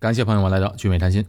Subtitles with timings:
[0.00, 1.26] 感谢朋友们来到聚美谈心。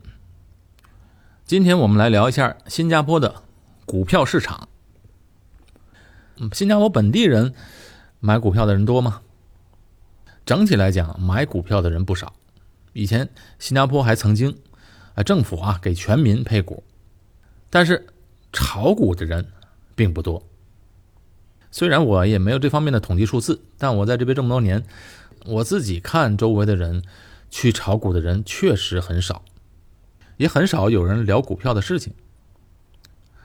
[1.43, 3.41] 今天我们来聊一下新加坡的
[3.83, 4.69] 股票市场。
[6.37, 7.55] 嗯，新加坡本地人
[8.19, 9.21] 买股票的人多吗？
[10.45, 12.35] 整体来讲，买股票的人不少。
[12.93, 13.27] 以前
[13.57, 14.55] 新加坡还曾经
[15.15, 16.83] 啊，政府啊给全民配股，
[17.71, 18.05] 但是
[18.53, 19.47] 炒股的人
[19.95, 20.43] 并不多。
[21.71, 24.83] 虽然我也没有这方面的统计数字，但我在这边这么多年，
[25.47, 27.01] 我自己看周围的人。
[27.49, 29.43] 去炒股的人确实很少，
[30.37, 32.13] 也很少有人聊股票的事情。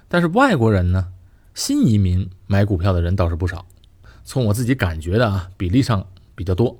[0.08, 1.08] 但是外国人呢，
[1.54, 3.66] 新移民买股票的人倒是不少。
[4.22, 6.78] 从我自己感觉的啊，比例上比较多。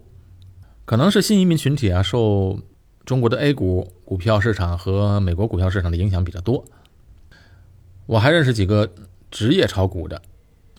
[0.84, 2.60] 可能是新移民群体啊，受
[3.04, 6.64] 中国的 A 股股票市场和美国股票市场的影响比较多。
[8.06, 8.90] 我还认识几个
[9.30, 10.22] 职业炒股的，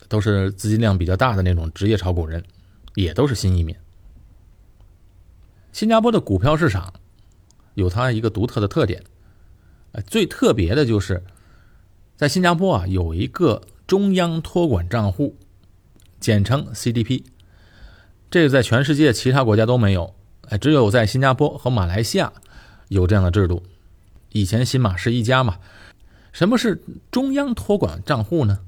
[0.08, 2.42] 都是资金量比较大的那种职业炒股人，
[2.94, 3.76] 也都是新移民。
[5.76, 6.94] 新加坡的股票市场
[7.74, 9.04] 有它一个独特的特点，
[9.92, 11.22] 呃，最特别的就是
[12.16, 15.36] 在新加坡啊有一个中央托管账户，
[16.18, 17.24] 简称 CDP，
[18.30, 20.14] 这个在全世界其他国家都没有，
[20.48, 22.32] 哎，只有在新加坡和马来西亚
[22.88, 23.62] 有这样的制度。
[24.30, 25.58] 以前新马是一家嘛，
[26.32, 28.60] 什么是中央托管账户呢？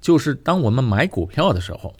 [0.00, 1.96] 就是当我们买股票的时候，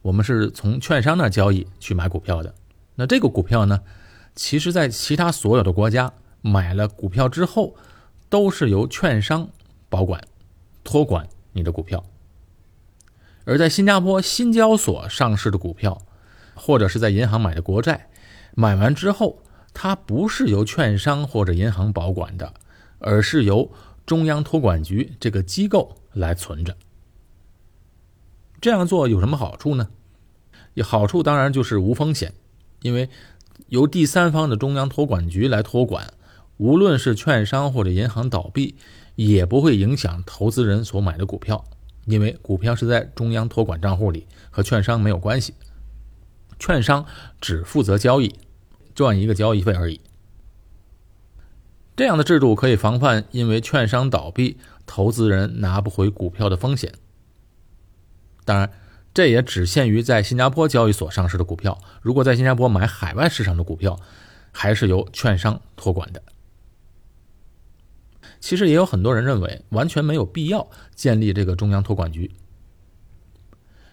[0.00, 2.54] 我们是从券商那交易去买股票的。
[2.96, 3.82] 那这个股票呢，
[4.34, 7.76] 其实，在其他所有的国家买了股票之后，
[8.28, 9.48] 都是由券商
[9.88, 10.22] 保管、
[10.82, 12.04] 托管你的股票。
[13.44, 16.02] 而在新加坡新交所上市的股票，
[16.54, 18.08] 或者是在银行买的国债，
[18.54, 22.54] 买完之后，它不是由券商或者银行保管的，
[22.98, 23.70] 而是由
[24.04, 26.76] 中央托管局这个机构来存着。
[28.60, 29.88] 这样做有什么好处呢？
[30.82, 32.34] 好处当然就是无风险。
[32.86, 33.10] 因为
[33.66, 36.14] 由第三方的中央托管局来托管，
[36.56, 38.76] 无论是券商或者银行倒闭，
[39.16, 41.64] 也不会影响投资人所买的股票，
[42.04, 45.52] 因为股票是在中央托管账户里，和券商没有关系，
[46.60, 47.04] 券商
[47.40, 48.32] 只负责交易，
[48.94, 50.00] 赚一个交易费而已。
[51.96, 56.92] 这样的制度可以防范因为券商倒闭，投资人拿不回股票的风险。
[58.44, 58.70] 当然。
[59.16, 61.80] 这也只限于在新加坡交易所上市的股票。
[62.02, 63.98] 如果在新加坡买海外市场的股票，
[64.52, 66.22] 还是由券商托管的。
[68.40, 72.30] 其实也有很多人认为，完全没有必要建立这个中央托管局，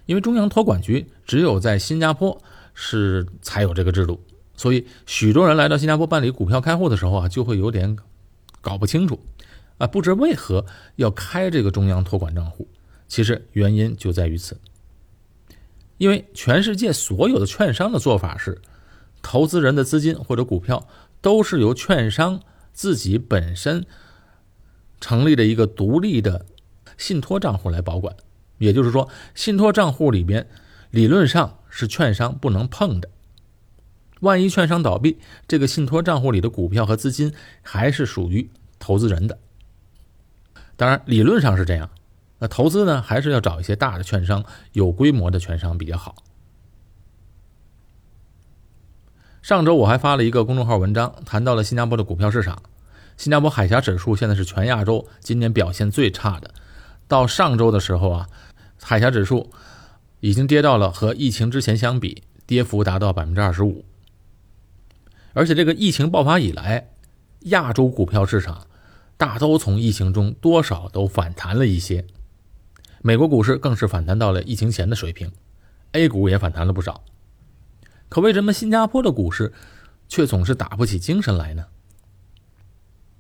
[0.08, 4.22] 因为中央托管局只有在新加坡是才有这个制度，
[4.58, 7.96] 所以许多人来到新加坡办理股票开户的时候啊，就会有点
[8.60, 9.22] 搞不清楚
[9.78, 10.66] 啊，不知为何
[10.98, 12.68] 要开这个中央托管账户。
[13.08, 14.60] 其实原因就在于此。
[16.04, 18.62] 因为全世界所有的券商的做法是，
[19.22, 20.86] 投资人的资金或者股票
[21.22, 22.42] 都是由券商
[22.74, 23.86] 自己本身
[25.00, 26.46] 成立的一个独立的
[26.98, 28.14] 信托账户来保管。
[28.58, 30.46] 也就是说，信托账户里边
[30.92, 33.10] 理论上是券商不能碰的。
[34.20, 39.40] 万一券商倒闭，这个信托账户里的股票和资金还是属于投资人的。
[40.76, 41.90] 当然，理论上是这样。
[42.44, 44.44] 那投资呢，还是要找一些大的券商、
[44.74, 46.14] 有规模的券商比较好。
[49.42, 52.62] 上周我还发了一个公众号文章，谈到了新加坡的股票市场。
[53.16, 56.54] 新加坡海峡指数现在是全亚洲今年表现最差的。
[57.08, 58.28] 到上周的时候啊，
[58.82, 59.50] 海峡指数
[60.20, 63.86] 已经跌到了和疫情之前相比，跌幅达到百分之二十五。
[65.32, 66.90] 而且这个疫情爆发以来，
[67.44, 68.68] 亚洲股票市场
[69.16, 72.06] 大都从疫情中多少都反弹了一些。
[73.06, 75.30] 美国股市更是反弹到了疫情前的水平
[75.92, 77.04] ，A 股也反弹了不少。
[78.08, 79.52] 可为什么新加坡的股市
[80.08, 81.66] 却总是打不起精神来呢？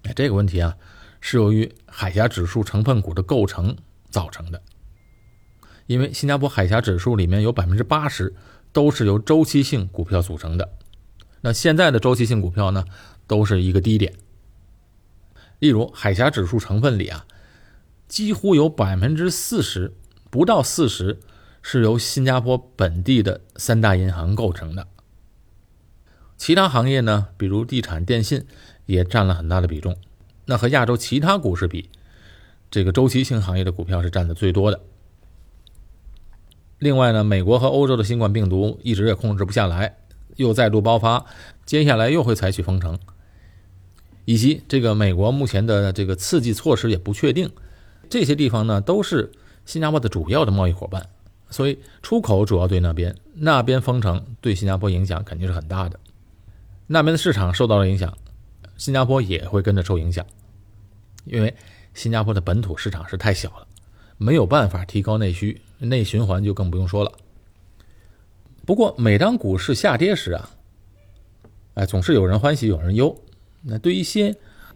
[0.04, 0.78] 哎，这个问题啊，
[1.20, 3.76] 是由于海峡指数成分股的构成
[4.10, 4.62] 造成的。
[5.88, 8.34] 因为新加坡海峡指数里面有百分之八十
[8.72, 10.78] 都是由周期性股票组成的，
[11.42, 12.86] 那现在的周期性股票呢，
[13.28, 14.14] 都是一个低点。
[15.60, 17.26] 例如海峡指数成分里啊。
[18.14, 19.92] 几乎有百分之四十，
[20.30, 21.20] 不到四十，
[21.64, 24.88] 是由新加坡本地的三大银行构成的。
[26.38, 28.46] 其他行业呢，比如地产、电信，
[28.86, 29.98] 也占了很大的比重。
[30.46, 31.90] 那和亚洲其他股市比，
[32.70, 34.80] 这个周期性行业的股票是占的最多的。
[36.78, 39.98] 另外呢，美国和欧洲的新冠病毒一直也控制不下来，
[40.36, 41.26] 又再度爆发，
[41.66, 43.00] 接下来又会采取封城，
[44.26, 47.50] 以及这个美国目前的这个刺激措施也不确定。
[48.10, 49.32] 这些地方呢，都是
[49.66, 51.10] 新加坡的主要的贸易伙伴，
[51.50, 56.00] 所以出口主要对那边，那边封城对新加坡影响肯定是很大的。
[56.88, 58.16] 那边的市场受到了影响，
[58.78, 60.26] 新加坡也会跟着受影响，
[61.26, 61.56] 因为
[61.94, 63.68] 新加坡的本土市场是太小了，
[64.18, 67.12] 没有办法提高内需，内循环就更不用说了。
[68.66, 70.50] 不过，每当股市下跌时啊，
[71.74, 73.16] 哎，总是有人欢喜有人忧。
[73.62, 74.36] 那对一些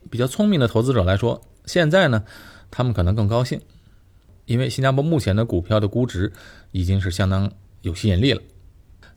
[0.09, 2.24] 比较聪明的投资者来说，现在呢，
[2.69, 3.62] 他们可能更高兴，
[4.46, 6.34] 因为新加坡目前的股票的估值
[6.72, 8.42] 已经是相当有吸引力了。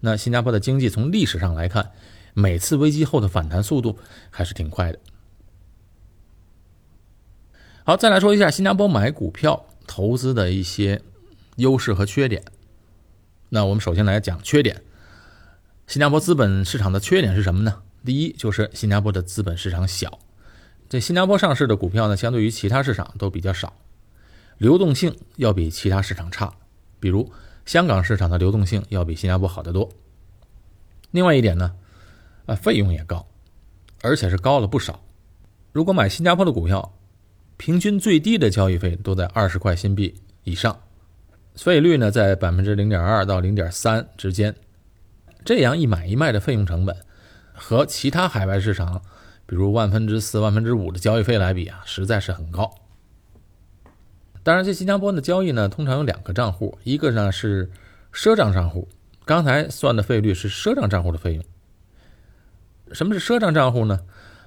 [0.01, 1.93] 那新加坡的经济从历史上来看，
[2.35, 3.99] 每次危机后的反弹速度
[4.31, 4.99] 还是挺快的。
[7.85, 11.03] 好，再来说一下新加坡买股票投资的一些
[11.57, 12.43] 优势和缺点。
[13.49, 14.83] 那我们首先来讲缺点。
[15.87, 17.83] 新加坡资本市场的缺点是什么呢？
[18.05, 20.21] 第一就是新加坡的资本市场小，
[20.91, 23.73] 这新加坡上市的股票呢，相对于其他市场都比较少，
[24.59, 26.53] 流动性要比其他市场差。
[26.99, 27.31] 比如
[27.65, 29.89] 香港市场的流动性要比新加坡好得多。
[31.13, 31.77] 另外一点呢，
[32.47, 33.25] 啊，费用也高，
[34.03, 35.01] 而且是高了不少。
[35.71, 36.93] 如果买新加坡的股票，
[37.57, 40.77] 平均最低的交易费都在二十块新币以上，
[41.55, 44.57] 费率呢在百分之零点二到零点三之间。
[45.45, 46.97] 这样一买一卖的费用成本，
[47.55, 49.01] 和其他海外市场，
[49.51, 52.73] 比如万分之四、万分之五的交易费来比啊，实在是很高。
[54.45, 57.69] 当然，在新加坡的交易呢，通常有两个账户，一个呢是
[58.13, 58.87] 赊账账户，
[59.25, 61.45] 刚才算的费率是赊账账户的费用。
[62.93, 63.99] 什么是赊账账户呢？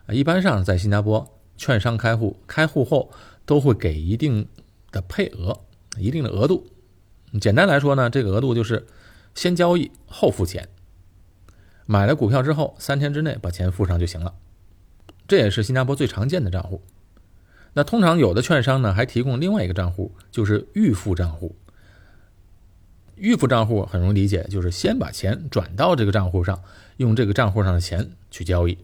[0.08, 3.12] 一般上在新加坡，券商开户开户后
[3.46, 4.48] 都会给一定
[4.90, 5.60] 的配额，
[5.98, 6.66] 一定的额度。
[7.42, 8.88] 简单来说呢，这个额度就是
[9.36, 10.70] 先交易后付钱。
[11.86, 14.34] 买了股票之后，三天之内把钱付上就行了，
[15.28, 16.82] 这也是新加坡最常见的账户。
[17.74, 21.56] 那通常有的券商呢还提供另外一个账户，就是预付账户。
[23.16, 26.62] 预付账户很容易理解，就是先把钱转到这个账户上，
[26.98, 28.78] 用这个账户上的钱去交易。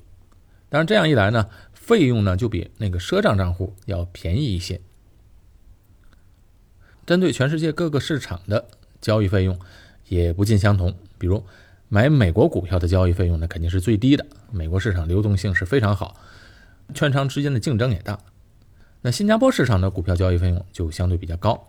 [0.69, 4.79] 当然这样一来呢，费用呢就比那个赊账账户要便宜一些。
[7.05, 8.67] 针对全世界各个市场的
[9.01, 9.59] 交易费用
[10.07, 11.43] 也不尽相同，比如。
[11.89, 14.25] 买美国股票的交易费用呢，肯定是最低的。
[14.51, 16.15] 美国市场流动性是非常好，
[16.93, 18.19] 券商之间的竞争也大。
[19.01, 21.67] 那新加坡市场的股票交易费用就相对比较高。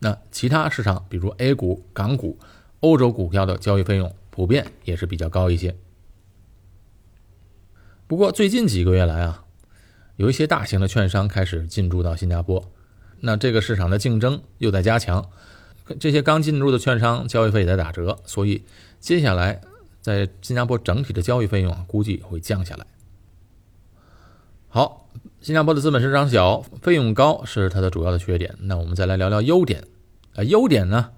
[0.00, 2.38] 那其他市场，比如 A 股、港股、
[2.80, 5.76] 欧洲股票的交易费用普遍也是比较高一些。
[8.06, 9.44] 不过最近几个月来啊，
[10.16, 12.70] 有一些大型的券商开始进驻到新加坡，
[13.20, 15.30] 那这个市场的竞争又在加强，
[16.00, 18.64] 这些刚进入的券商交易费也在打折，所以。
[18.98, 19.60] 接下来，
[20.00, 22.84] 在新加坡整体的交易费用啊，估计会降下来。
[24.68, 25.08] 好，
[25.40, 28.56] 新加坡的资本市场小，费用高是它的主要的缺点。
[28.58, 29.84] 那我们再来聊聊优点
[30.34, 31.12] 啊，优点呢，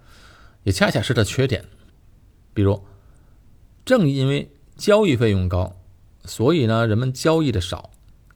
[0.64, 1.64] 也恰恰是它缺点。
[2.52, 2.84] 比如，
[3.86, 5.80] 正因为交易费用高，
[6.24, 7.90] 所以呢，人们交易的少，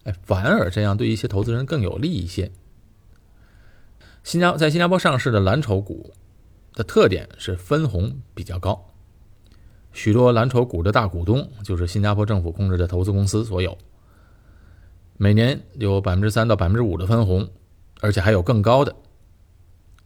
[0.05, 2.53] 哎，反而这样对一些投资人更有利一些。
[4.25, 6.13] 新加在新加坡上市的蓝筹股
[6.75, 8.89] 的特点是分红比较高。
[9.93, 13.77] 许多蓝筹股的大股东就是新加坡政府控制的投资公司所有，
[15.19, 17.51] 每年有百分之三到百分之五的分红，
[18.01, 18.95] 而且还有更高的。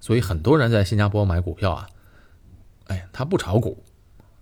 [0.00, 1.88] 所以很多人在新加坡买股票啊，
[2.86, 3.84] 哎，他不炒股，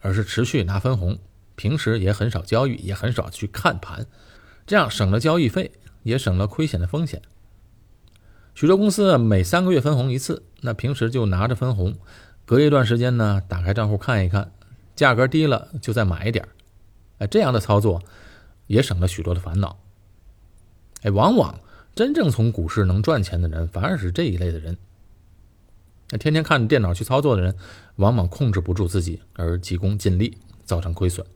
[0.00, 1.18] 而是持续拿分红，
[1.56, 4.06] 平时也很少交易，也很少去看盘，
[4.66, 5.72] 这样省了交易费，
[6.04, 7.20] 也省了亏钱的风险。
[8.54, 11.96] 许多公司每三个月分红一次，那平时就拿着分红，
[12.44, 14.52] 隔一段时间呢，打开账户看一看。
[14.94, 16.46] 价格低了就再买一点
[17.18, 18.00] 哎，这样的操作
[18.68, 19.76] 也省了许多的烦恼。
[21.02, 21.58] 哎，往往
[21.96, 24.76] 真正从股市能赚钱的人，反而是这一类的人。
[26.10, 27.56] 那天天看着电脑去操作的人，
[27.96, 31.26] 往往控制不住自己而急功近利，造成亏损。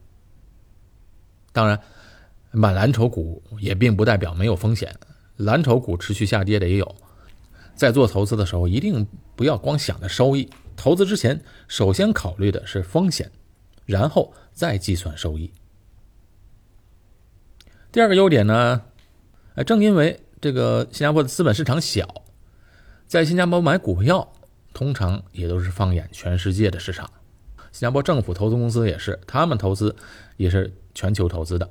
[1.52, 1.80] 当然，
[2.52, 4.94] 买蓝筹股也并不代表没有风险，
[5.34, 6.94] 蓝筹股持续下跌的也有。
[7.78, 13.32] 在做投资的时候，一定不要光想着收益，投资之前首先考虑的是风险。
[13.86, 15.50] 然后再计算收益。
[17.90, 18.82] 第二个优点呢，
[19.54, 22.06] 哎，正因为这个新加坡的资本市场小，
[23.06, 24.30] 在新加坡买股票
[24.74, 27.10] 通常也都是放眼全世界的市场。
[27.72, 29.96] 新加坡政府投资公司也是，他们投资
[30.36, 31.70] 也是全球投资的。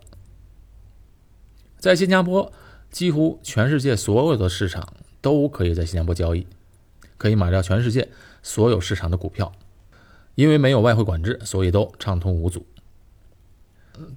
[1.77, 2.51] 在新加坡，
[2.89, 4.91] 几乎全世界所有的市场
[5.27, 6.47] 都可以在新加坡交易，
[7.17, 8.07] 可以买到全世界
[8.41, 9.51] 所有市场的股票。
[10.35, 12.65] 因为没有外汇管制，所以都畅通无阻。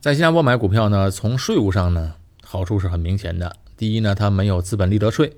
[0.01, 2.15] 在新加坡买股票呢，从税务上呢，
[2.45, 3.57] 好处是很明显的。
[3.77, 5.37] 第一呢，它没有资本利得税，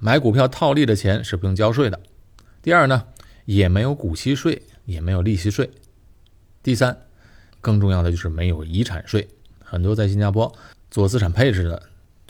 [0.00, 2.00] 买股票套利的钱是不用交税的。
[2.62, 3.04] 第二呢，
[3.44, 5.70] 也没有股息税，也没有利息税。
[6.64, 6.98] 第三，
[7.60, 9.28] 更重要的就是没有遗产税。
[9.62, 10.52] 很多在新加坡
[10.90, 11.82] 做资产配置的，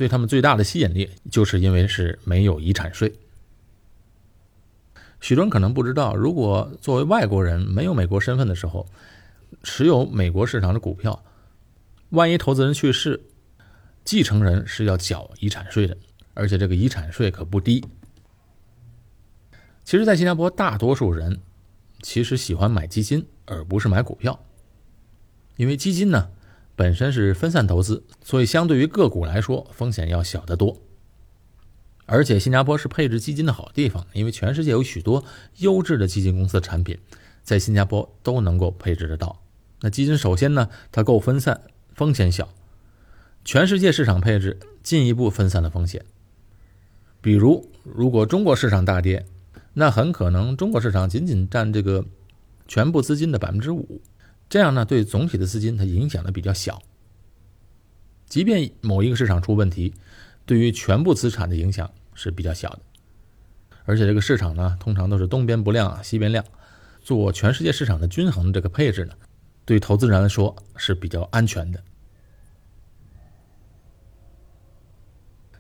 [0.03, 3.15] 对他们最大的吸引力，就是因为是没有遗产税。
[5.21, 8.89] 许多人可能不知道，如果作为外国人没有美国身份的时候，
[9.63, 11.25] 持有美国市场的股票，
[12.11, 13.23] 万一投资人去世，
[14.05, 15.97] 继承人是要缴遗产税的，
[16.35, 17.85] 而且这个遗产税可不低。
[19.85, 21.39] 其实，在新加坡，大多数人
[22.01, 24.45] 其实喜欢买基金，而不是买股票，
[25.57, 26.29] 因为基金呢
[26.75, 30.81] 本身是分散投资，所以相对于个股来说，风险要小得多。
[32.07, 35.25] 而且，新加坡是配置基金的好地方，因为全世界有许多
[35.59, 36.99] 优质的基金公司产品，
[37.43, 39.41] 在新加坡都能够配置得到。
[39.81, 41.61] 那基金首先呢，它够分散，
[41.95, 42.49] 风险小，
[43.45, 46.05] 全世界市场配置进一步分散了风险。
[47.21, 49.25] 比如，如果中国市场大跌，
[49.75, 52.05] 那很可能中国市场仅仅占这个
[52.67, 54.03] 全部资金的百分之五，
[54.53, 56.83] 这样呢，对总体的资金它影响的比较小。
[58.27, 59.95] 即便某一个市场出问题，
[60.45, 62.81] 对于全部资产的影响是比较小的。
[63.87, 66.45] 而且这个市场呢，通常都是东边不亮西边亮，
[67.01, 69.15] 做全世界市场的均衡的这个配置呢，
[69.65, 71.83] 对投资人来说是比较安全的。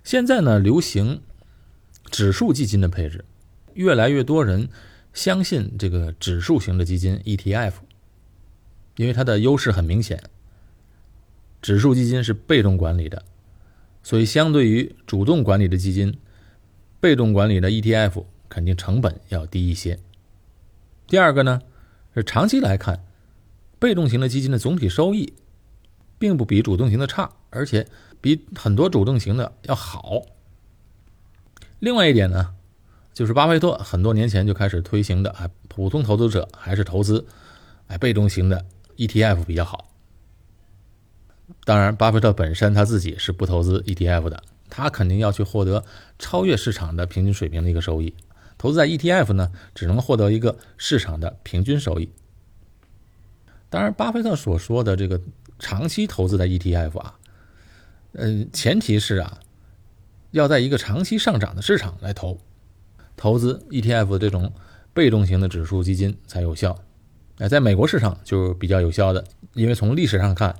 [0.04, 1.22] 现在呢，流行
[2.10, 3.24] 指数基金的配置。
[3.72, 4.68] 越来越多人
[5.14, 7.72] 相信这个指数型的基金 ETF，
[8.96, 10.22] 因为它的优势很明显。
[11.60, 13.24] 指数基金是被动管理的，
[14.02, 16.18] 所以相对于主动管理的基金，
[17.00, 19.98] 被动管理的 ETF 肯定成本要低一些。
[21.06, 21.62] 第二个呢，
[22.14, 23.04] 是长期来看，
[23.78, 25.32] 被动型的基金的总体收益
[26.18, 27.86] 并不比主动型的差，而且
[28.20, 30.22] 比很多主动型的要好。
[31.78, 32.54] 另外一点呢。
[33.14, 37.26] 就是巴菲特很多年前就开始推行的，哎，普通投资者还是投资，
[37.88, 38.64] 哎，被动型的
[38.96, 39.88] ETF 比较好。
[41.64, 45.84] 当然，巴菲特本身他自己是不投资 ETF 的，他肯定要去获得
[46.18, 48.14] 超越市场的平均水平的一个收益。
[48.56, 52.10] 投资在 ETF 呢，只能获得一个市场的平均收益。
[53.68, 55.20] 当然，巴菲特所说的这个
[55.58, 57.18] 长期投资在 ETF 啊，
[58.12, 59.40] 嗯，前提是啊，
[60.30, 62.38] 要在一个长期上涨的市场来投。
[63.16, 64.52] 投资 ETF 这种
[64.94, 66.78] 被动型的指数基金才有效，
[67.48, 70.54] 在美国市场就比较有效的，因为从历史上看，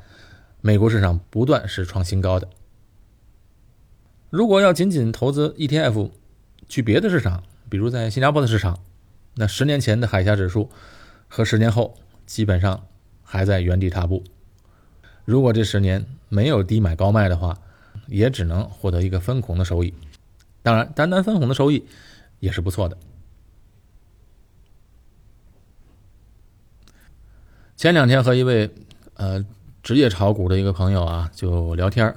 [0.60, 2.48] 美国市场不断是创新高的。
[4.30, 6.10] 如果要仅仅投资 ETF
[6.68, 8.78] 去别的市场，比如在新加坡的市场，
[9.34, 10.70] 那十年前的海峡指数
[11.28, 11.94] 和十年后
[12.26, 12.86] 基本上
[13.22, 14.24] 还在原地踏步。
[15.24, 17.58] 如果这十年没有低买高卖的话，
[18.06, 19.94] 也只能获得一个分红的收益。
[20.62, 21.86] 当然，单单分红的收益。
[22.42, 22.96] 也是不错的。
[27.82, 28.70] 前两天和一位
[29.14, 29.44] 呃
[29.82, 32.16] 职业炒股的一个朋友啊，就聊天儿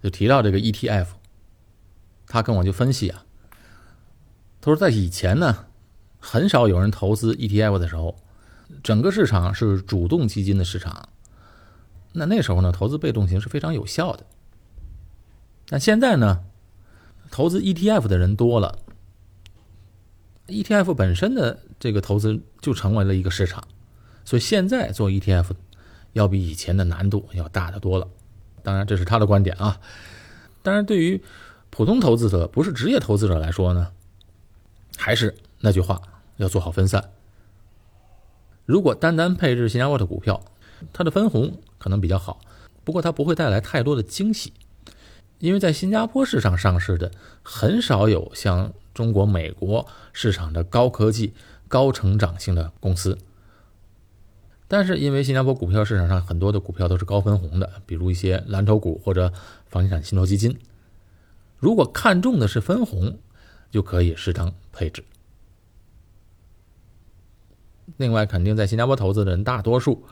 [0.00, 1.08] 就提到这个 ETF，
[2.28, 3.24] 他跟我就分析啊，
[4.60, 5.66] 他说在以前呢，
[6.20, 8.14] 很少有人投资 ETF 的时候，
[8.84, 11.08] 整个市场是主动基金的市场，
[12.12, 14.24] 那那时候呢，投资被动型是非常有效的。
[15.68, 16.44] 但现在呢，
[17.32, 18.78] 投资 ETF 的人多了。
[20.46, 23.66] ETF 本身的这个投资就成为了一个市场，
[24.26, 25.52] 所以现在做 ETF
[26.12, 28.06] 要比以前的难度要大得多了。
[28.62, 29.80] 当然，这是他的观点啊。
[30.62, 31.22] 当然，对于
[31.70, 33.92] 普通投资者，不是职业投资者来说呢，
[34.98, 36.02] 还是那句话，
[36.36, 37.12] 要做好分散。
[38.66, 40.44] 如果单单配置新加坡的股票，
[40.92, 42.40] 它的分红可能比较好，
[42.84, 44.52] 不过它不会带来太多的惊喜，
[45.38, 47.10] 因为在新加坡市场上市的
[47.42, 48.74] 很少有像。
[48.96, 51.34] 中国、美国市场的高科技、
[51.68, 53.18] 高成长性的公司，
[54.68, 59.32] 但是因为新加坡股票市场上很多的股票都是高分红的，比如一些蓝筹股或者
[59.66, 60.58] 房地产信托基金，
[61.58, 63.18] 如果看中的是分红，
[63.70, 65.04] 就可以适当配置。
[67.96, 70.04] 另外，肯定在新加坡投资的人，大多数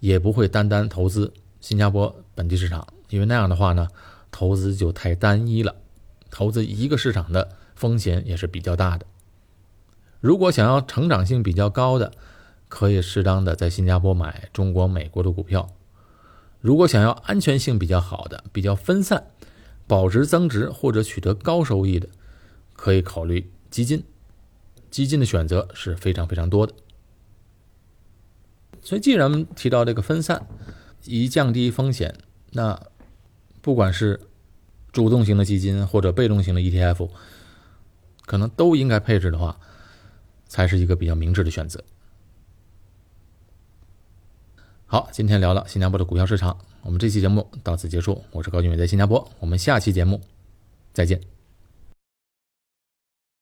[0.00, 3.88] 也不会单单投资新加坡本地市场，因为那样的话呢，
[4.30, 5.74] 投资就太单一了，
[6.30, 7.48] 投资一个市场的。
[7.78, 9.06] 风险也是比较大的。
[10.18, 12.10] 如果想要成长性比较高的，
[12.68, 15.68] 可以适当的在新加坡买中国、美国的股票；
[16.60, 19.30] 如果想要安全性比较好的、比较分散、
[19.86, 22.08] 保值增值或者取得高收益的，
[22.74, 24.04] 可以考虑基金。
[24.90, 26.74] 基金的选择是非常非常多的。
[28.82, 30.46] 所以，既然提到这个分散，
[31.04, 32.14] 以降低风险，
[32.52, 32.80] 那
[33.60, 34.20] 不管是
[34.92, 37.08] 主动型的基金或者被动型的 ETF。
[38.26, 39.58] 可能都应该配置的话，
[40.46, 41.82] 才是一个比较明智的选择。
[44.90, 48.24] 好，今天聊了新加坡的股票市场，我们这期节目到此结束。
[48.32, 50.18] 我是高俊伟，在新加坡，我们下期节目
[50.94, 51.37] 再见。